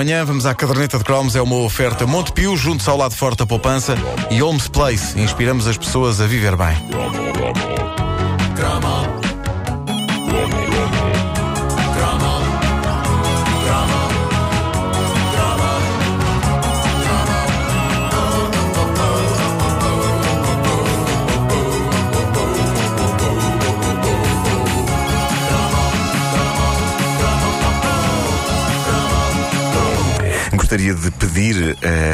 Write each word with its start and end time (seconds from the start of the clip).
manhã, 0.00 0.24
vamos 0.24 0.46
à 0.46 0.54
caderneta 0.54 0.96
de 0.96 1.04
cromos. 1.04 1.36
É 1.36 1.42
uma 1.42 1.56
oferta 1.56 2.06
Montepio, 2.06 2.56
junto 2.56 2.88
ao 2.90 2.96
lado 2.96 3.14
forte 3.14 3.40
da 3.40 3.46
poupança 3.46 3.94
e 4.30 4.40
Holmes 4.40 4.66
Place. 4.66 5.20
Inspiramos 5.20 5.66
as 5.66 5.76
pessoas 5.76 6.22
a 6.22 6.26
viver 6.26 6.56
bem. 6.56 6.74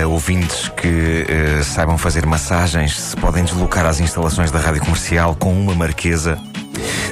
A 0.03 0.07
ouvintes 0.07 0.69
que 0.77 1.27
uh, 1.29 1.65
saibam 1.65 1.99
fazer 1.99 2.27
massagens 2.27 2.99
se 2.99 3.17
podem 3.17 3.45
deslocar 3.45 3.87
às 3.87 4.01
instalações 4.01 4.51
da 4.51 4.59
rádio 4.59 4.81
comercial 4.83 5.35
com 5.35 5.53
uma 5.53 5.75
marquesa 5.75 6.39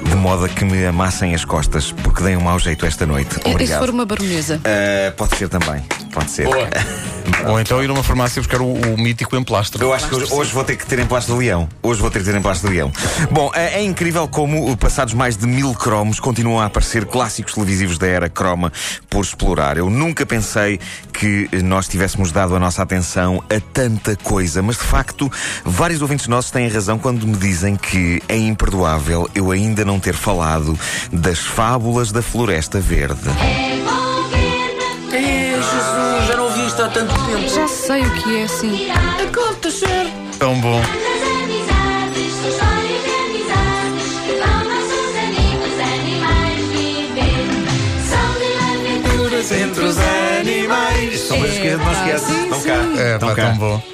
de 0.05 0.15
modo 0.15 0.45
a 0.45 0.49
que 0.49 0.65
me 0.65 0.85
amassem 0.85 1.35
as 1.35 1.45
costas, 1.45 1.91
porque 1.91 2.23
dei 2.23 2.37
um 2.37 2.41
mau 2.41 2.59
jeito 2.59 2.85
esta 2.85 3.07
noite. 3.07 3.37
Obrigado. 3.39 3.63
E 3.63 3.67
se 3.67 3.79
for 3.79 3.91
uma 3.91 4.05
baronesa? 4.05 4.57
Uh, 4.57 5.13
pode 5.17 5.37
ser 5.37 5.49
também. 5.49 5.83
Pode 6.13 6.31
ser. 6.31 6.45
Boa. 6.45 6.69
Ou 7.47 7.61
então 7.61 7.83
ir 7.83 7.91
a 7.91 7.93
uma 7.93 8.03
farmácia 8.03 8.41
buscar 8.41 8.61
o, 8.61 8.73
o 8.73 8.99
mítico 8.99 9.37
emplastro. 9.37 9.83
Eu 9.83 9.93
acho 9.93 10.09
que 10.09 10.15
hoje, 10.15 10.33
hoje, 10.33 10.53
vou 10.53 10.65
ter 10.65 10.77
que 10.77 10.87
ter 10.87 10.99
emplastro 10.99 11.35
de 11.35 11.41
leão. 11.41 11.69
Hoje 11.83 12.01
vou 12.01 12.11
ter 12.11 12.21
que 12.21 12.25
ter 12.25 12.35
emplastro 12.35 12.69
de 12.69 12.75
leão. 12.75 12.93
Bom, 13.31 13.51
é, 13.55 13.81
é, 13.81 13.83
incrível 13.83 14.27
como, 14.29 14.77
passados 14.77 15.15
mais 15.15 15.37
de 15.37 15.47
mil 15.47 15.75
cromos, 15.75 16.21
continuam 16.21 16.61
a 16.61 16.67
aparecer 16.67 17.07
clássicos 17.07 17.55
televisivos 17.55 17.99
da 17.99 18.07
era 18.07 18.29
croma 18.29 18.73
por 19.09 19.25
explorar. 19.25 19.77
Eu 19.77 19.91
nunca 19.91 20.27
pensei 20.27 20.79
que 21.13 21.49
nós 21.63 21.89
tivéssemos 21.89 22.33
dado 22.33 22.55
a 22.55 22.59
nossa 22.59 22.83
atenção 22.83 23.43
a 23.49 23.61
tanta 23.73 24.17
coisa, 24.17 24.63
mas 24.63 24.77
de 24.77 24.85
facto, 24.85 25.31
vários 25.65 26.03
ouvintes 26.03 26.29
nossos 26.29 26.51
têm 26.51 26.69
razão 26.69 26.99
quando 26.99 27.27
me 27.27 27.37
dizem 27.37 27.77
que 27.77 28.23
é 28.29 28.37
imperdoável 28.37 29.29
eu 29.35 29.51
ainda 29.51 29.85
não 29.85 29.99
ter 29.99 30.15
falado 30.15 30.79
das 31.13 31.39
fábulas 31.39 32.13
da 32.13 32.23
Floresta 32.23 32.81
Verde. 32.81 33.29
É, 33.41 33.85
Jesus, 35.65 36.04
há 36.85 36.89
tanto 36.89 37.15
tempo. 37.15 37.49
Já 37.49 37.67
sei 37.67 38.03
o 38.03 38.15
que 38.15 38.37
é 38.37 38.43
assim. 38.45 38.89
Conta, 39.35 39.71
ser. 39.71 40.07
Tão 40.39 40.61
bom. 40.61 40.81
Entre 49.51 49.85
os 49.85 49.99
animais. 49.99 51.21
São 51.21 51.39
coisas 51.39 51.59
que 51.59 51.69
a 51.69 51.71
gente 51.73 51.85
não 51.85 51.93
esquece. 51.93 52.33
Estão 52.33 52.61
cá. 52.63 53.01
É, 53.03 53.15
Estão 53.15 53.29
pá, 53.29 53.35
cá. 53.35 53.47
tão 53.51 53.57
bom. 53.59 53.94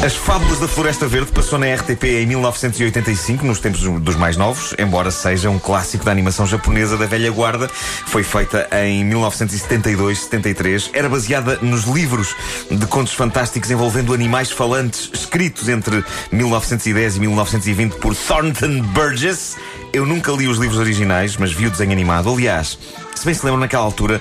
As 0.00 0.14
Fábulas 0.14 0.60
da 0.60 0.68
Floresta 0.68 1.08
Verde 1.08 1.32
passou 1.32 1.58
na 1.58 1.66
RTP 1.74 2.04
em 2.04 2.26
1985, 2.26 3.44
nos 3.44 3.58
tempos 3.58 3.80
dos 3.80 4.14
mais 4.14 4.36
novos, 4.36 4.72
embora 4.78 5.10
seja 5.10 5.50
um 5.50 5.58
clássico 5.58 6.04
da 6.04 6.12
animação 6.12 6.46
japonesa 6.46 6.96
da 6.96 7.04
velha 7.04 7.32
guarda. 7.32 7.68
Foi 8.06 8.22
feita 8.22 8.68
em 8.84 9.04
1972-73. 9.10 10.90
Era 10.92 11.08
baseada 11.08 11.58
nos 11.62 11.82
livros 11.82 12.36
de 12.70 12.86
contos 12.86 13.12
fantásticos 13.12 13.72
envolvendo 13.72 14.14
animais 14.14 14.52
falantes, 14.52 15.10
escritos 15.12 15.68
entre 15.68 16.04
1910 16.30 17.16
e 17.16 17.20
1920 17.20 17.96
por 17.96 18.14
Thornton 18.14 18.80
Burgess. 18.80 19.56
Eu 19.92 20.06
nunca 20.06 20.30
li 20.30 20.46
os 20.46 20.58
livros 20.58 20.78
originais, 20.78 21.36
mas 21.36 21.52
vi 21.52 21.66
o 21.66 21.70
desenho 21.70 21.90
animado. 21.90 22.30
Aliás, 22.32 22.78
se 23.16 23.24
bem 23.24 23.34
se 23.34 23.44
lembram, 23.44 23.60
naquela 23.60 23.82
altura 23.82 24.20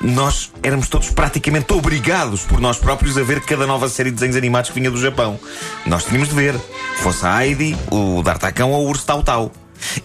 nós 0.00 0.52
éramos 0.62 0.88
todos 0.88 1.10
praticamente 1.10 1.72
obrigados 1.72 2.42
por 2.42 2.60
nós 2.60 2.78
próprios 2.78 3.16
a 3.16 3.22
ver 3.22 3.40
cada 3.40 3.66
nova 3.66 3.88
série 3.88 4.10
de 4.10 4.16
desenhos 4.16 4.36
animados 4.36 4.70
que 4.70 4.78
vinha 4.78 4.90
do 4.90 5.00
Japão. 5.00 5.38
Nós 5.86 6.04
tínhamos 6.04 6.28
de 6.28 6.34
ver, 6.34 6.54
fosse 6.98 7.24
a 7.26 7.44
Heidi, 7.44 7.76
o 7.90 8.22
D'Artacão 8.22 8.72
ou 8.72 8.86
o 8.86 8.88
Urso 8.88 9.06
Tau 9.06 9.22
Tau. 9.22 9.52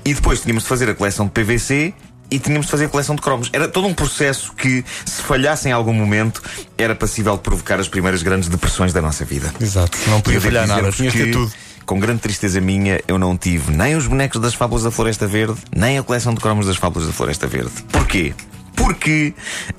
E 0.04 0.14
depois 0.14 0.42
tínhamos 0.42 0.64
de 0.64 0.70
fazer 0.70 0.90
a 0.90 0.96
coleção 0.96 1.26
de 1.26 1.32
PVC 1.32 1.94
e 2.30 2.40
tínhamos 2.40 2.68
de 2.68 2.72
fazer 2.72 2.86
a 2.86 2.90
coleção 2.90 3.16
de 3.16 3.22
cromos. 3.22 3.50
Era 3.52 3.68
todo 3.68 3.88
um 3.88 3.94
processo 3.94 4.54
que, 4.54 4.84
se 5.06 5.22
falhasse 5.22 5.68
em 5.68 5.72
algum 5.72 5.94
momento, 5.94 6.42
era 6.78 6.96
passível 6.96 7.36
de 7.36 7.44
provocar 7.44 7.80
as 7.80 7.90
primeiras 7.90 8.24
grandes 8.24 8.48
depressões 8.48 8.94
da 8.94 9.02
nossa 9.02 9.26
vida. 9.26 9.54
Exato, 9.60 9.98
não 10.08 10.22
podia 10.22 10.40
falhar 10.40 10.68
nada, 10.68 10.92
ter 10.92 11.12
que, 11.12 11.32
tudo. 11.32 11.52
Com 11.86 12.00
grande 12.00 12.22
tristeza 12.22 12.62
minha, 12.62 13.02
eu 13.08 13.20
não 13.20 13.36
tive 13.36 13.72
nem 13.72 13.96
os 13.96 14.08
bonecos 14.08 14.40
das 14.40 14.54
Fábulas 14.54 14.84
da 14.84 14.92
Floresta 14.92 15.28
Verde, 15.28 15.58
nem 15.76 15.98
a 15.98 16.04
coleção 16.04 16.34
de 16.34 16.40
cromos 16.40 16.68
das 16.68 16.78
Fábulas 16.78 17.08
da 17.08 17.14
Floresta 17.14 17.48
Verde. 17.48 17.72
Porquê? 17.92 18.34
Porque 18.92 19.34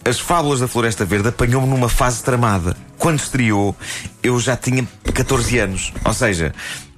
as 0.06 0.18
Fábulas 0.18 0.60
da 0.60 0.66
Floresta 0.66 1.04
Verde 1.04 1.28
apanhou-me 1.28 1.68
numa 1.68 1.90
fase 1.90 2.22
tramada. 2.22 2.74
Quando 2.96 3.18
estreou, 3.18 3.76
eu 4.22 4.40
já 4.40 4.56
tinha 4.56 4.88
14 5.12 5.58
anos. 5.58 5.92
Ou 6.02 6.14
seja, 6.14 6.54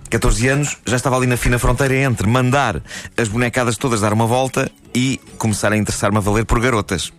14 0.09 0.47
anos 0.47 0.77
já 0.87 0.95
estava 0.95 1.17
ali 1.17 1.27
na 1.27 1.37
fina 1.37 1.59
fronteira 1.59 1.97
entre 1.97 2.29
mandar 2.29 2.81
as 3.17 3.27
bonecadas 3.27 3.77
todas 3.77 4.01
dar 4.01 4.13
uma 4.13 4.29
volta 4.29 4.71
e 4.95 5.21
começar 5.39 5.73
a 5.73 5.77
interessar-me 5.77 6.19
a 6.19 6.21
valer 6.21 6.45
por 6.45 6.61
garotas. 6.61 7.13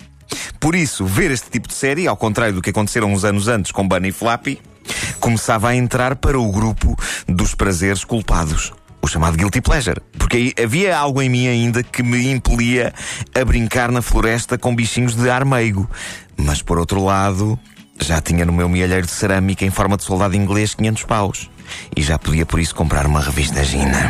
Por 0.61 0.75
isso, 0.75 1.05
ver 1.05 1.29
este 1.29 1.50
tipo 1.50 1.67
de 1.67 1.73
série, 1.73 2.07
ao 2.07 2.16
contrário 2.16 2.55
do 2.55 2.61
que 2.61 2.69
aconteceram 2.69 3.11
uns 3.11 3.25
anos 3.25 3.50
antes 3.50 3.73
com 3.73 3.85
Bunny 3.85 4.07
e 4.07 4.11
Flappy, 4.13 4.61
começava 5.19 5.67
a 5.67 5.75
entrar 5.75 6.16
para 6.16 6.39
o 6.39 6.50
grupo 6.53 6.97
dos 7.28 7.53
prazeres 7.53 8.05
culpados. 8.05 8.72
O 9.05 9.07
chamado 9.07 9.38
Guilty 9.38 9.61
Pleasure. 9.61 10.01
Porque 10.17 10.35
aí 10.38 10.53
havia 10.63 10.97
algo 10.97 11.21
em 11.21 11.29
mim 11.29 11.47
ainda 11.47 11.83
que 11.83 12.01
me 12.01 12.27
impelia 12.31 12.91
a 13.39 13.45
brincar 13.45 13.91
na 13.91 14.01
floresta 14.01 14.57
com 14.57 14.75
bichinhos 14.75 15.16
de 15.16 15.29
ar 15.29 15.45
meigo. 15.45 15.88
Mas 16.35 16.63
por 16.63 16.79
outro 16.79 17.03
lado, 17.05 17.57
já 18.01 18.19
tinha 18.19 18.43
no 18.45 18.51
meu 18.51 18.67
mielheiro 18.67 19.05
de 19.05 19.11
cerâmica 19.11 19.63
em 19.63 19.69
forma 19.69 19.95
de 19.95 20.03
soldado 20.03 20.35
inglês 20.35 20.73
500 20.73 21.03
paus. 21.03 21.51
E 21.95 22.01
já 22.01 22.17
podia 22.17 22.47
por 22.47 22.59
isso 22.59 22.73
comprar 22.73 23.05
uma 23.05 23.21
revista 23.21 23.63
Gina. 23.63 24.09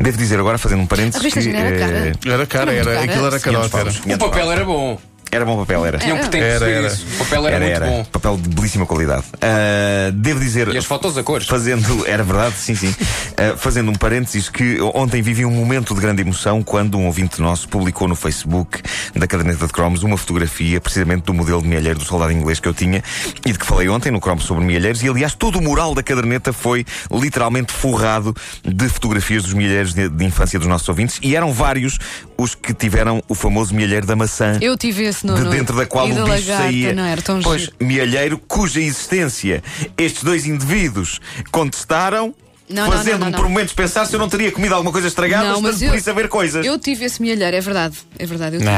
Devo 0.00 0.16
dizer 0.16 0.38
agora, 0.40 0.56
fazendo 0.56 0.80
um 0.80 0.86
parênteses. 0.86 1.16
A 1.16 1.18
revista 1.22 1.40
que, 1.40 1.44
Gina 1.46 1.58
era 1.58 1.78
cara. 1.78 2.08
eh, 2.08 2.12
Era 2.32 2.46
cara, 2.46 2.72
Era 2.72 2.84
muito 2.84 2.88
era, 2.88 2.94
cara. 2.94 3.04
aquilo 3.12 3.26
era 3.26 3.38
500 3.38 3.42
carota. 3.42 3.68
paus, 3.68 3.94
Era. 3.96 4.02
500 4.04 4.14
O 4.26 4.30
papel 4.30 4.52
era 4.52 4.64
bom. 4.64 4.98
Era 5.34 5.46
bom 5.46 5.56
papel, 5.56 5.86
era. 5.86 5.96
Tinham 5.96 6.18
que 6.28 6.36
Era, 6.36 6.68
era. 6.68 6.92
O 6.92 7.16
papel 7.24 7.46
era, 7.46 7.56
Era, 7.56 7.64
muito 7.64 7.76
era. 7.76 7.86
bom. 7.86 8.04
Papel 8.04 8.36
de 8.36 8.48
belíssima 8.50 8.84
qualidade. 8.84 9.24
Ah, 9.40 10.10
devo 10.12 10.38
dizer. 10.38 10.68
E 10.68 10.76
as 10.76 10.84
fotos 10.84 11.16
a 11.16 11.22
cores. 11.22 11.46
Fazendo, 11.48 12.06
era 12.06 12.22
verdade, 12.22 12.54
sim, 12.58 12.74
sim. 12.74 12.94
Ah, 13.38 13.56
fazendo 13.56 13.90
um 13.90 13.94
parênteses 13.94 14.50
que 14.50 14.78
ontem 14.94 15.22
vivi 15.22 15.46
um 15.46 15.50
momento 15.50 15.94
de 15.94 16.00
grande 16.02 16.20
emoção 16.20 16.62
quando 16.62 16.98
um 16.98 17.06
ouvinte 17.06 17.40
nosso 17.40 17.66
publicou 17.66 18.06
no 18.06 18.14
Facebook 18.14 18.82
da 19.14 19.26
caderneta 19.26 19.66
de 19.66 19.72
cromos 19.72 20.02
uma 20.02 20.16
fotografia 20.16 20.80
precisamente 20.80 21.24
do 21.24 21.34
modelo 21.34 21.62
de 21.62 21.68
mielheiro 21.68 21.98
do 21.98 22.04
soldado 22.04 22.32
inglês 22.32 22.60
que 22.60 22.68
eu 22.68 22.74
tinha 22.74 23.02
e 23.44 23.52
de 23.52 23.58
que 23.58 23.66
falei 23.66 23.88
ontem 23.88 24.10
no 24.10 24.20
cromo 24.20 24.40
sobre 24.40 24.64
mielheiros. 24.64 25.02
E 25.02 25.08
aliás, 25.08 25.34
todo 25.34 25.58
o 25.58 25.62
mural 25.62 25.94
da 25.94 26.02
caderneta 26.02 26.52
foi 26.52 26.84
literalmente 27.10 27.72
forrado 27.72 28.34
de 28.64 28.88
fotografias 28.88 29.42
dos 29.44 29.54
mielheiros 29.54 29.94
de, 29.94 30.08
de 30.08 30.24
infância 30.24 30.58
dos 30.58 30.68
nossos 30.68 30.88
ouvintes 30.88 31.18
e 31.22 31.36
eram 31.36 31.52
vários 31.52 31.98
os 32.38 32.54
que 32.54 32.74
tiveram 32.74 33.22
o 33.28 33.34
famoso 33.34 33.74
mielheiro 33.74 34.06
da 34.06 34.16
maçã 34.16 34.58
Eu 34.60 34.76
tive 34.76 35.04
esse 35.04 35.26
no. 35.26 35.34
de 35.34 35.48
dentro 35.50 35.76
da 35.76 35.86
qual 35.86 36.06
o 36.06 36.14
da 36.14 36.24
bicho 36.24 36.48
lagarta, 36.48 36.64
saía. 36.64 36.92
Não 36.92 37.04
era 37.04 37.22
tão 37.22 37.40
pois, 37.40 37.70
mielheiro 37.80 38.38
cuja 38.48 38.80
existência 38.80 39.62
estes 39.96 40.22
dois 40.22 40.46
indivíduos 40.46 41.20
contestaram, 41.50 42.34
fazendo-me 42.74 43.18
não, 43.24 43.30
não, 43.30 43.38
por 43.38 43.48
momentos 43.48 43.72
pensar 43.74 44.04
se 44.06 44.14
eu 44.14 44.18
não 44.18 44.28
teria 44.28 44.50
comido 44.52 44.74
alguma 44.74 44.92
coisa 44.92 45.08
estragada, 45.08 45.48
Não, 45.48 45.60
mas 45.60 45.80
eu- 45.82 45.90
por 45.90 45.98
isso 45.98 46.10
a 46.10 46.12
ver 46.12 46.28
coisas. 46.28 46.64
Eu 46.64 46.78
tive 46.78 47.04
esse 47.04 47.20
mielheiro, 47.20 47.56
é 47.56 47.60
verdade. 47.60 47.96
É 48.18 48.26
verdade. 48.26 48.56
Eu 48.56 48.60
tive. 48.60 48.70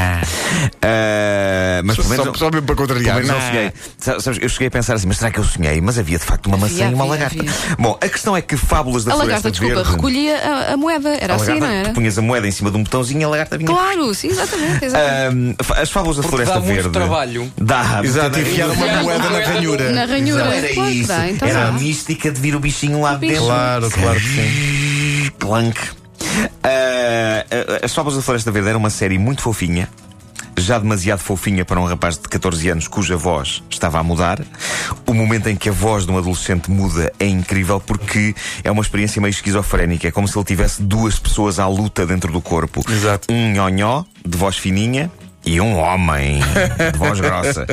Ah, 0.83 1.81
mas 1.85 1.97
pelo 1.97 2.09
menos, 2.09 2.27
Só, 2.27 2.35
só 2.35 2.51
mesmo 2.51 2.67
para 2.67 2.77
contrariar. 2.77 3.23
não 3.25 3.41
sonhei. 3.41 3.73
Sa- 3.99 4.21
Sabes, 4.21 4.39
eu 4.43 4.49
cheguei 4.49 4.69
a 4.69 4.71
pensar 4.71 4.95
assim, 4.95 5.07
mas 5.07 5.19
será 5.19 5.31
que 5.31 5.39
eu 5.39 5.45
sonhei? 5.45 5.81
Mas 5.81 5.99
havia 5.99 6.19
de 6.19 6.25
facto 6.25 6.47
uma 6.47 6.57
maçã 6.57 6.75
Havia, 6.75 6.91
e 6.91 6.95
uma 6.95 7.05
havia, 7.05 7.15
lagarta. 7.15 7.39
havia. 7.41 7.77
Bom, 7.79 7.99
a 8.01 8.09
questão 8.09 8.37
é 8.37 8.43
que 8.43 8.57
fábulas 8.57 9.05
da 9.05 9.13
A 9.13 9.17
Floresta 9.17 9.37
lagarta, 9.37 9.51
desculpa, 9.51 9.75
Verde. 9.77 9.91
recolhia 9.91 10.37
a, 10.39 10.73
a 10.75 10.77
moeda. 10.77 11.09
Era 11.21 11.33
a 11.35 11.37
assim, 11.37 11.53
lagarta, 11.55 11.67
não 11.67 11.73
era? 11.75 11.89
tu 11.91 11.95
punhas 11.95 12.19
a 12.19 12.23
moeda 12.23 12.47
em 12.49 12.51
cima 12.51 12.71
de 12.71 12.77
um 12.77 12.83
botãozinho 12.83 13.21
e 13.21 13.25
a 13.25 13.29
lagarta 13.29 13.57
vinha. 13.59 13.71
Claro, 13.71 14.15
sim, 14.15 14.29
exatamente. 14.29 14.85
exatamente. 14.85 15.57
Ah, 15.71 15.81
as 15.83 15.91
fábulas 15.91 16.17
da 16.17 16.23
Porque 16.23 16.37
Floresta 16.37 16.55
dá 16.55 16.61
muito 16.61 16.75
Verde. 16.75 16.91
trabalho. 16.91 17.53
Dá, 17.59 18.01
Exato, 18.05 18.39
enfiar 18.39 18.69
uma 18.71 19.03
moeda 19.03 19.31
na 19.31 19.39
ranhura. 19.41 19.93
Na 19.93 20.05
ranhura. 20.05 20.45
Não 20.45 20.53
era 20.53 20.71
isso. 20.71 21.13
então 21.31 21.49
era 21.49 21.69
a 21.69 21.73
mística 21.73 22.31
de 22.31 22.41
vir 22.41 22.55
o 22.55 22.61
bichinho 22.61 23.01
lá 23.01 23.15
dentro. 23.15 23.45
Claro, 23.45 23.84
claro 23.91 24.21
que 24.21 24.27
sim. 24.27 25.31
Clank. 25.39 25.81
Ah, 26.63 27.45
As 27.83 27.95
Fábulas 27.95 28.17
da 28.17 28.23
Floresta 28.23 28.51
Verde 28.51 28.69
era 28.71 28.79
uma 28.79 28.91
série 28.91 29.19
muito 29.19 29.43
fofinha. 29.43 29.89
Já 30.57 30.79
demasiado 30.79 31.19
fofinha 31.19 31.65
para 31.65 31.81
um 31.81 31.85
rapaz 31.85 32.17
de 32.17 32.29
14 32.29 32.69
anos 32.69 32.87
cuja 32.89 33.17
voz 33.17 33.63
estava 33.69 33.99
a 33.99 34.03
mudar. 34.03 34.41
O 35.05 35.13
momento 35.13 35.49
em 35.49 35.57
que 35.57 35.69
a 35.69 35.73
voz 35.73 36.07
de 36.07 36.13
um 36.13 36.19
adolescente 36.19 36.71
muda 36.71 37.13
é 37.19 37.27
incrível 37.27 37.81
porque 37.81 38.35
é 38.63 38.71
uma 38.71 38.81
experiência 38.81 39.21
meio 39.21 39.31
esquizofrénica. 39.31 40.07
É 40.09 40.11
como 40.13 40.29
se 40.29 40.39
ele 40.39 40.45
tivesse 40.45 40.81
duas 40.83 41.19
pessoas 41.19 41.59
à 41.59 41.67
luta 41.67 42.07
dentro 42.07 42.33
do 42.33 42.41
corpo. 42.41 42.83
Exato. 42.89 43.27
Um 43.33 43.53
nhonhó, 43.53 44.05
de 44.25 44.39
voz 44.39 44.57
fininha, 44.57 45.11
e 45.47 45.61
um 45.61 45.77
homem 45.77 46.41
de 46.93 46.99
voz 46.99 47.21
grossa. 47.21 47.67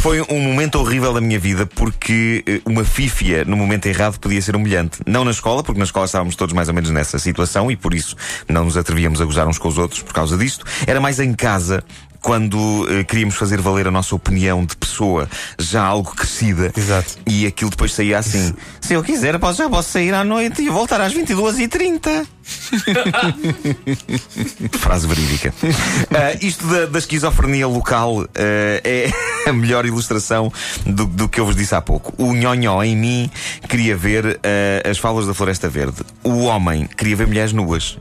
Foi 0.00 0.20
um 0.22 0.40
momento 0.40 0.76
horrível 0.76 1.12
da 1.12 1.20
minha 1.20 1.38
vida 1.38 1.66
porque 1.66 2.44
eh, 2.46 2.60
uma 2.64 2.84
fífia 2.84 3.44
no 3.44 3.56
momento 3.56 3.86
errado 3.86 4.18
podia 4.18 4.40
ser 4.42 4.54
humilhante. 4.54 4.98
Não 5.06 5.24
na 5.24 5.30
escola, 5.30 5.62
porque 5.62 5.78
na 5.78 5.84
escola 5.84 6.06
estávamos 6.06 6.36
todos 6.36 6.54
mais 6.54 6.68
ou 6.68 6.74
menos 6.74 6.90
nessa 6.90 7.18
situação 7.18 7.70
e 7.70 7.76
por 7.76 7.94
isso 7.94 8.16
não 8.48 8.64
nos 8.64 8.76
atrevíamos 8.76 9.20
a 9.20 9.24
gozar 9.24 9.46
uns 9.48 9.58
com 9.58 9.68
os 9.68 9.78
outros 9.78 10.02
por 10.02 10.12
causa 10.12 10.36
disto. 10.36 10.64
Era 10.86 11.00
mais 11.00 11.18
em 11.18 11.32
casa. 11.34 11.82
Quando 12.28 12.86
eh, 12.90 13.04
queríamos 13.04 13.36
fazer 13.36 13.58
valer 13.58 13.88
a 13.88 13.90
nossa 13.90 14.14
opinião 14.14 14.62
de 14.62 14.76
pessoa 14.76 15.26
já 15.58 15.82
algo 15.82 16.14
crescida. 16.14 16.70
Exato. 16.76 17.16
E 17.26 17.46
aquilo 17.46 17.70
depois 17.70 17.94
saía 17.94 18.18
assim: 18.18 18.54
se 18.82 18.92
eu 18.92 19.02
quiser, 19.02 19.38
posso, 19.38 19.62
já 19.62 19.70
posso 19.70 19.92
sair 19.92 20.12
à 20.12 20.22
noite 20.22 20.60
e 20.60 20.68
voltar 20.68 21.00
às 21.00 21.14
22h30. 21.14 22.26
Frase 24.78 25.06
verídica. 25.06 25.54
Ah, 26.10 26.36
isto 26.42 26.66
da, 26.66 26.84
da 26.84 26.98
esquizofrenia 26.98 27.66
local 27.66 28.22
ah, 28.22 28.80
é 28.84 29.10
a 29.46 29.52
melhor 29.54 29.86
ilustração 29.86 30.52
do, 30.84 31.06
do 31.06 31.30
que 31.30 31.40
eu 31.40 31.46
vos 31.46 31.56
disse 31.56 31.74
há 31.74 31.80
pouco. 31.80 32.12
O 32.22 32.34
nhonhó 32.34 32.82
em 32.82 32.94
mim 32.94 33.30
queria 33.70 33.96
ver 33.96 34.38
ah, 34.42 34.86
as 34.86 34.98
falas 34.98 35.26
da 35.26 35.32
Floresta 35.32 35.66
Verde. 35.66 36.02
O 36.22 36.40
homem 36.40 36.86
queria 36.94 37.16
ver 37.16 37.26
mulheres 37.26 37.54
nuas. 37.54 37.96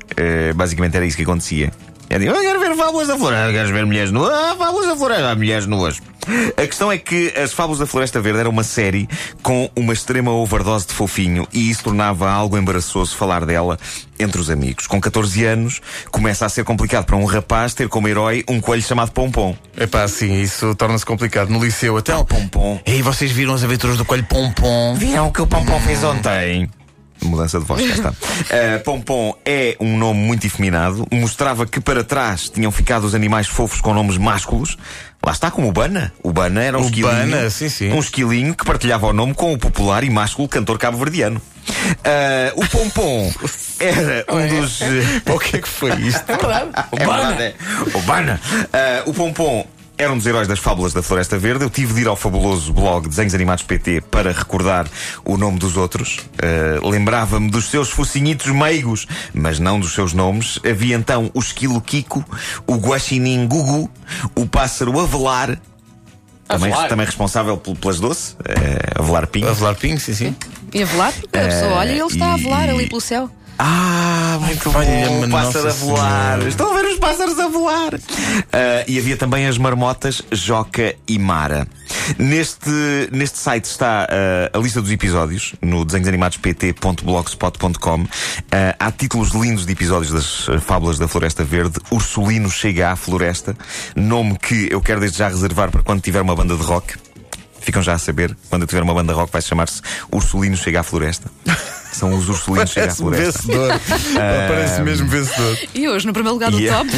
Basicamente 0.53 0.97
era 0.97 1.05
isso 1.05 1.15
que 1.15 1.23
acontecia. 1.23 1.71
Eu 2.09 2.19
digo, 2.19 2.31
eu 2.31 2.41
quero 2.41 2.59
ver 2.59 2.75
fábulas 2.75 3.07
da 3.07 3.17
floresta, 3.17 3.51
queres 3.51 3.69
ver 3.69 3.85
mulheres 3.85 4.11
nuas? 4.11 4.33
Ah, 4.33 4.55
fábulas 4.57 4.87
da 4.87 4.95
floresta, 4.95 5.29
ah, 5.29 5.35
mulheres 5.35 5.65
nuas. 5.65 6.01
A 6.57 6.65
questão 6.65 6.91
é 6.91 6.97
que 6.97 7.33
as 7.37 7.53
Fábulas 7.53 7.79
da 7.79 7.85
Floresta 7.85 8.19
Verde 8.19 8.39
era 8.39 8.49
uma 8.49 8.63
série 8.63 9.07
com 9.41 9.69
uma 9.75 9.93
extrema 9.93 10.29
overdose 10.31 10.85
de 10.85 10.93
fofinho 10.93 11.47
e 11.53 11.69
isso 11.69 11.85
tornava 11.85 12.29
algo 12.29 12.57
embaraçoso 12.57 13.15
falar 13.15 13.45
dela 13.45 13.79
entre 14.19 14.41
os 14.41 14.49
amigos. 14.49 14.87
Com 14.87 14.99
14 14.99 15.45
anos, 15.45 15.81
começa 16.11 16.45
a 16.45 16.49
ser 16.49 16.65
complicado 16.65 17.05
para 17.05 17.15
um 17.15 17.23
rapaz 17.23 17.73
ter 17.73 17.87
como 17.87 18.09
herói 18.09 18.43
um 18.49 18.59
coelho 18.59 18.83
chamado 18.83 19.11
Pompom. 19.11 19.55
Epá, 19.77 20.05
sim, 20.07 20.41
isso 20.41 20.75
torna-se 20.75 21.05
complicado. 21.05 21.49
No 21.49 21.63
liceu, 21.63 21.95
até. 21.95 22.11
Pompom. 22.23 22.81
E 22.85 23.01
vocês 23.01 23.31
viram 23.31 23.53
as 23.53 23.63
aventuras 23.63 23.97
do 23.97 24.03
coelho 24.03 24.25
Pompom? 24.25 24.95
Viram 24.95 25.27
o 25.27 25.31
que 25.31 25.41
o 25.41 25.47
Pompom 25.47 25.79
fez 25.79 26.03
ontem? 26.03 26.69
Mudança 27.21 27.59
de 27.59 27.65
voz, 27.65 27.85
já 27.85 27.93
está. 27.93 28.09
Uh, 28.09 28.79
Pompom 28.85 29.35
é 29.45 29.75
um 29.79 29.97
nome 29.97 30.19
muito 30.19 30.45
efeminado. 30.45 31.05
Mostrava 31.11 31.65
que 31.65 31.79
para 31.79 32.03
trás 32.03 32.49
tinham 32.49 32.71
ficado 32.71 33.05
os 33.05 33.15
animais 33.15 33.47
fofos 33.47 33.81
com 33.81 33.93
nomes 33.93 34.17
másculos. 34.17 34.77
Lá 35.25 35.31
está, 35.31 35.49
como 35.51 35.67
o 35.67 35.71
Bana. 35.71 36.13
O 36.23 36.31
Bana 36.31 36.63
era 36.63 36.77
um 36.77 36.81
esquilinho. 36.81 37.51
Sim, 37.51 37.69
sim. 37.69 37.91
Um 37.91 37.99
esquilinho 37.99 38.55
que 38.55 38.63
partilhava 38.63 39.07
o 39.07 39.13
nome 39.13 39.33
com 39.33 39.53
o 39.53 39.57
popular 39.57 40.03
e 40.03 40.09
másculo 40.09 40.47
cantor 40.47 40.77
cabo-verdiano. 40.77 41.41
Uh, 41.69 42.61
o 42.61 42.67
Pompom 42.69 43.33
era 43.79 44.25
um 44.29 44.47
dos. 44.47 44.79
O 45.25 45.39
que 45.39 45.57
é 45.57 45.59
que 45.59 45.67
foi 45.67 45.91
isto? 46.01 46.23
É. 46.37 47.01
É 47.01 47.05
verdade, 47.05 47.43
é. 47.43 47.55
O 47.93 48.01
Bana. 48.01 48.39
Uh, 48.45 49.09
o 49.09 49.13
Pompom 49.13 49.67
era 49.97 50.11
um 50.13 50.17
dos 50.17 50.25
heróis 50.27 50.47
das 50.47 50.59
fábulas 50.59 50.93
da 50.93 51.01
Floresta 51.01 51.37
Verde. 51.39 51.63
Eu 51.63 51.69
tive 51.69 51.93
de 51.93 52.01
ir 52.01 52.07
ao 52.07 52.15
fabuloso 52.15 52.71
blog 52.71 53.07
Desenhos 53.07 53.33
Animados 53.33 53.63
PT 53.63 54.01
para 54.01 54.31
recordar 54.31 54.87
o 55.25 55.37
nome 55.37 55.57
dos 55.57 55.75
outros. 55.75 56.19
Uh, 56.81 56.87
Lembrava-me 56.87 57.49
dos 57.49 57.65
seus 57.69 57.89
focinhitos 57.89 58.47
meigos, 58.47 59.07
mas 59.33 59.59
não 59.59 59.79
dos 59.79 59.93
seus 59.93 60.13
nomes. 60.13 60.59
Havia 60.69 60.95
então 60.95 61.31
o 61.33 61.39
Esquilo 61.39 61.81
Kiko, 61.81 62.23
o 62.67 62.75
Guaxinim 62.75 63.47
Gugu, 63.47 63.89
o 64.35 64.45
Pássaro 64.47 64.99
Avelar. 64.99 65.59
Também, 66.47 66.71
Avelar? 66.71 66.89
também 66.89 67.05
responsável 67.05 67.57
pel- 67.57 67.75
pelas 67.75 67.99
doce, 67.99 68.33
uh, 68.35 68.99
Avelar 69.01 69.27
Pinho. 69.27 69.49
A 69.49 69.53
velar 69.53 69.75
Ping, 69.75 69.97
sim, 69.97 70.13
sim. 70.13 70.35
E 70.73 70.81
a 70.83 70.85
velar? 70.85 71.11
A 71.33 71.37
pessoa 71.37 71.73
olha 71.73 71.91
e 71.91 71.99
ele 71.99 72.07
está 72.07 72.33
a 72.33 72.37
volar 72.37 72.67
e- 72.67 72.71
ali 72.71 72.87
pelo 72.87 73.01
céu. 73.01 73.29
Ah, 73.59 74.37
muito 74.41 74.71
bom, 74.71 74.79
pássaro 75.31 75.69
a 75.69 75.73
voar. 75.73 76.33
Senhora. 76.33 76.49
Estão 76.49 76.71
a 76.71 76.75
ver 76.75 76.85
os 76.85 76.99
pássaros 76.99 77.39
a 77.39 77.47
voar. 77.47 77.95
Ah, 78.53 78.83
e 78.87 78.99
havia 78.99 79.17
também 79.17 79.47
as 79.47 79.57
marmotas 79.57 80.21
Joca 80.31 80.93
e 81.07 81.17
Mara. 81.17 81.67
Neste, 82.17 82.69
neste 83.11 83.37
site 83.39 83.65
está 83.65 84.07
ah, 84.09 84.49
a 84.53 84.57
lista 84.59 84.79
dos 84.81 84.91
episódios 84.91 85.55
no 85.61 85.83
desenhosanimadospt.blogspot.com. 85.85 88.05
Ah, 88.51 88.75
há 88.79 88.91
títulos 88.91 89.31
lindos 89.31 89.65
de 89.65 89.71
episódios 89.71 90.11
das 90.11 90.47
fábulas 90.61 90.99
da 90.99 91.07
Floresta 91.07 91.43
Verde. 91.43 91.79
Ursulino 91.91 92.51
chega 92.51 92.91
à 92.91 92.95
floresta, 92.95 93.57
nome 93.95 94.37
que 94.37 94.67
eu 94.71 94.79
quero 94.81 94.99
desde 94.99 95.17
já 95.17 95.29
reservar 95.29 95.71
para 95.71 95.81
quando 95.81 96.01
tiver 96.01 96.21
uma 96.21 96.35
banda 96.35 96.55
de 96.55 96.61
rock. 96.63 97.06
Ficam 97.67 97.81
já 97.81 97.95
a 97.95 97.97
saber, 97.97 98.33
quando 98.49 98.61
eu 98.61 98.67
tiver 98.67 98.81
uma 98.81 98.93
banda 98.93 99.11
rock 99.11 99.29
vai 99.29 99.41
chamar-se 99.41 99.81
Ursulino 100.09 100.55
Chega 100.55 100.79
à 100.79 100.83
Floresta. 100.83 101.29
São 101.91 102.15
os 102.15 102.29
Ursulinos 102.29 102.69
Chega 102.71 102.93
à 102.93 102.95
Floresta. 102.95 103.41
vencedor. 103.45 103.81
Parece 104.47 104.81
mesmo 104.83 105.09
vencedor. 105.09 105.57
E 105.75 105.89
hoje, 105.89 106.07
no 106.07 106.13
primeiro 106.13 106.35
lugar 106.35 106.49
do 106.49 106.57
a- 106.57 106.77
top. 106.77 106.89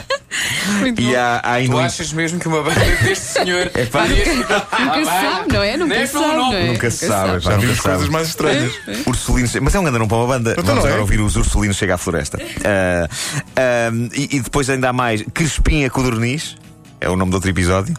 Muito 0.80 1.02
E 1.02 1.14
há, 1.14 1.36
há 1.44 1.62
Tu 1.62 1.78
achas 1.78 2.12
mesmo 2.14 2.38
que 2.40 2.48
uma 2.48 2.62
banda 2.62 2.80
deste 3.02 3.24
senhor. 3.24 3.68
pá, 3.92 4.00
faria- 4.00 4.34
Nunca 4.34 4.66
Ah, 4.72 4.94
se 4.94 5.04
vai. 5.04 5.20
sabe, 5.30 5.52
não 5.52 5.62
é? 5.62 5.76
Nunca 5.76 5.94
Nem 5.94 6.06
sabe, 6.06 6.26
não 6.36 6.52
é? 6.54 6.66
Nunca 6.68 6.90
sabe, 6.90 7.32
pá, 7.32 7.38
Já 7.38 7.50
nunca 7.50 7.60
vimos 7.60 7.76
se 7.76 7.82
sabe. 7.82 7.94
coisas 7.96 8.08
mais 8.08 8.28
estranhas. 8.28 8.72
Ursulinos, 9.06 9.54
mas 9.56 9.74
é 9.74 9.78
um 9.78 9.82
grande 9.82 9.98
nome 9.98 10.08
para 10.08 10.16
uma 10.16 10.26
banda. 10.26 10.52
Então 10.52 10.64
Vamos 10.64 10.80
não 10.84 10.86
agora 10.88 11.00
é? 11.00 11.02
ouvir 11.02 11.20
os 11.20 11.36
Ursulinos 11.36 11.76
Chega 11.76 11.96
à 11.96 11.98
Floresta. 11.98 12.38
Ah, 12.64 13.08
ah, 13.56 13.90
e, 14.14 14.36
e 14.36 14.40
depois 14.40 14.70
ainda 14.70 14.88
há 14.88 14.92
mais 14.94 15.22
Crespinha 15.34 15.90
Codorniz, 15.90 16.56
é 17.00 17.08
o 17.08 17.14
nome 17.16 17.30
do 17.30 17.34
outro 17.34 17.48
episódio. 17.50 17.94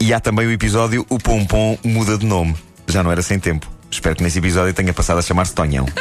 E 0.00 0.12
há 0.12 0.20
também 0.20 0.46
o 0.46 0.52
episódio 0.52 1.06
O 1.08 1.18
Pompom 1.18 1.78
Muda 1.84 2.18
de 2.18 2.26
Nome. 2.26 2.54
Já 2.86 3.02
não 3.02 3.10
era 3.10 3.22
sem 3.22 3.38
tempo. 3.38 3.70
Espero 3.90 4.14
que 4.16 4.22
nesse 4.22 4.38
episódio 4.38 4.74
tenha 4.74 4.92
passado 4.92 5.18
a 5.18 5.22
chamar-se 5.22 5.54
Tonhão. 5.54 5.86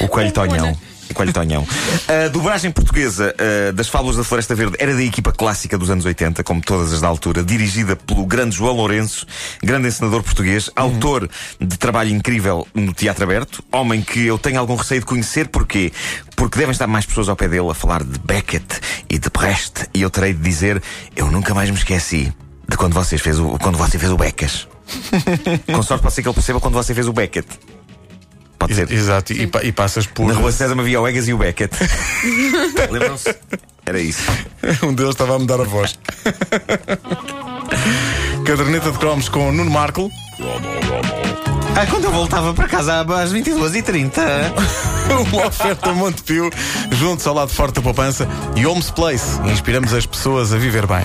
O 0.00 0.08
Coelho 0.08 0.32
Tonhão. 0.32 0.76
Coelho 1.14 1.32
Tonhão. 1.32 1.66
A 2.08 2.28
dobragem 2.28 2.70
portuguesa 2.70 3.34
ah, 3.38 3.72
das 3.72 3.88
Fábulas 3.88 4.16
da 4.16 4.24
Floresta 4.24 4.54
Verde 4.54 4.76
era 4.78 4.94
da 4.94 5.02
equipa 5.02 5.32
clássica 5.32 5.76
dos 5.76 5.90
anos 5.90 6.04
80, 6.04 6.42
como 6.44 6.60
todas 6.60 6.92
as 6.92 7.00
da 7.00 7.08
altura, 7.08 7.42
dirigida 7.42 7.96
pelo 7.96 8.24
grande 8.26 8.56
João 8.56 8.76
Lourenço, 8.76 9.26
grande 9.62 9.88
encenador 9.88 10.22
português, 10.22 10.70
autor 10.76 11.28
de 11.60 11.76
trabalho 11.76 12.10
incrível 12.10 12.66
no 12.74 12.92
Teatro 12.92 13.24
Aberto, 13.24 13.62
homem 13.72 14.02
que 14.02 14.26
eu 14.26 14.38
tenho 14.38 14.58
algum 14.58 14.74
receio 14.74 15.00
de 15.00 15.06
conhecer, 15.06 15.48
porquê? 15.48 15.92
Porque 16.36 16.58
devem 16.58 16.72
estar 16.72 16.86
mais 16.86 17.06
pessoas 17.06 17.28
ao 17.28 17.36
pé 17.36 17.48
dele 17.48 17.70
a 17.70 17.74
falar 17.74 18.02
de 18.02 18.18
Beckett 18.20 18.80
e 19.08 19.18
de 19.18 19.28
Brecht, 19.30 19.88
e 19.94 20.02
eu 20.02 20.10
terei 20.10 20.32
de 20.32 20.40
dizer: 20.40 20.82
eu 21.16 21.30
nunca 21.30 21.54
mais 21.54 21.70
me 21.70 21.76
esqueci 21.76 22.32
de 22.68 22.76
quando, 22.76 22.94
vocês 22.94 23.20
fez 23.20 23.38
o, 23.38 23.58
quando 23.58 23.76
você 23.76 23.98
fez 23.98 24.12
o 24.12 24.16
Beckett. 24.16 24.68
Com 25.72 25.82
sorte 25.82 26.02
pode 26.02 26.14
ser 26.14 26.22
que 26.22 26.28
ele 26.28 26.34
perceba 26.34 26.60
quando 26.60 26.74
você 26.74 26.94
fez 26.94 27.08
o 27.08 27.12
Beckett. 27.12 27.48
Pode 28.74 28.88
ser. 28.88 28.92
Exato, 28.92 29.32
e, 29.32 29.46
pa- 29.46 29.62
e 29.62 29.72
passas 29.72 30.06
por. 30.06 30.26
Na 30.28 30.34
rua 30.34 30.52
César 30.52 30.78
havia 30.78 31.00
o 31.00 31.08
Egas 31.08 31.26
e 31.28 31.32
o 31.32 31.38
Beckett. 31.38 31.74
Lembram-se? 32.90 33.34
Era 33.86 34.00
isso. 34.00 34.22
Um 34.84 34.92
deles 34.94 35.12
estava 35.12 35.36
a 35.36 35.38
mudar 35.38 35.60
a 35.60 35.64
voz. 35.64 35.98
Caderneta 38.44 38.90
de 38.92 38.98
cromos 38.98 39.28
com 39.28 39.50
Nuno 39.52 39.70
Marco. 39.70 40.10
Ah, 41.76 41.86
quando 41.86 42.04
eu 42.04 42.10
voltava 42.12 42.52
para 42.52 42.68
casa 42.68 43.00
às 43.00 43.32
22h30. 43.32 44.18
Uma 45.32 45.46
oferta 45.46 45.92
Montepio, 45.92 46.50
juntos 46.92 47.26
ao 47.26 47.34
lado 47.34 47.50
forte 47.52 47.76
da 47.76 47.82
poupança 47.82 48.28
e 48.56 48.66
Homes 48.66 48.90
Place. 48.90 49.40
Inspiramos 49.50 49.92
as 49.94 50.04
pessoas 50.06 50.52
a 50.52 50.58
viver 50.58 50.86
bem. 50.86 51.04